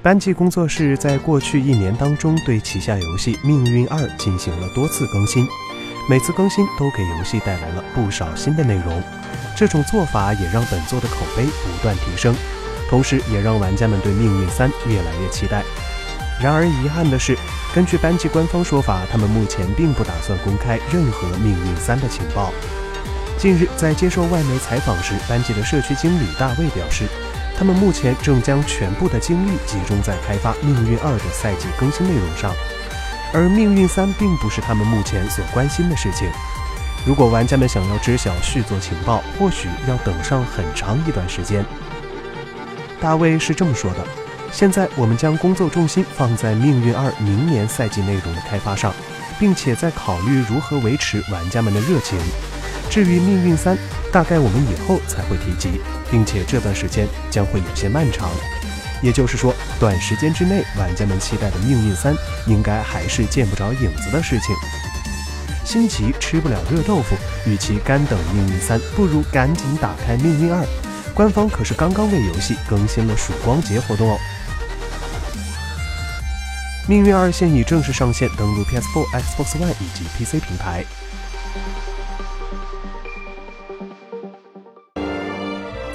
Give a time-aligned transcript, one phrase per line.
[0.00, 5.44] 班级工作室在过去一年当中对旗下游戏《命运二》进行了多次更新，
[6.08, 9.02] 每次更新都给游戏带来了不少新的内容。
[9.56, 12.32] 这种做法也让本作的口碑不断提升，
[12.88, 15.64] 同时也让玩家们对《命运三》越来越期待。
[16.40, 17.36] 然而遗憾的是，
[17.74, 22.52] 根据班级官方说法，他们目前并不打算公开任何《命运三》的情报。
[23.36, 27.08] 近日在接受外媒采访时，班级的社区经理大卫表示。
[27.58, 32.54] 他们目前正将全部的精力集中在开发《命运二》的赛季更新内容上，
[33.34, 36.28] 而《命运三》并不是他们目前所关心的事情。
[37.04, 41.64] 如果玩家们想要知晓续作情报，或许要等上很长一段时间。
[43.00, 44.06] 大卫是这么说的
[44.52, 48.94] ：“现在我们将工作重心放在《命运二》明年赛季内容的开发上，
[49.36, 52.16] 并且在考虑如何维持玩家们的热情。
[52.88, 53.76] 至于《命运三》，
[54.12, 55.80] 大概我们以后才会提及。”
[56.10, 58.30] 并且这段时间将会有些漫长，
[59.02, 62.14] 也就是说，短时间之内，玩家们期待的《命运三》
[62.46, 64.56] 应该还是见不着影子的事情。
[65.66, 70.62] 心急吃不了热豆腐，与其干等《命运三》，不如赶紧打开《命运二》。
[71.12, 74.18] 官方可是刚刚为游戏更新了曙光节活动哦。
[76.88, 80.86] 《命运二》现已正式上线，登陆 PS4、Xbox One 以及 PC 平台。